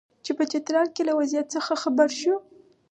[0.23, 2.35] چې په چترال کې له وضعیت څخه خبر شو.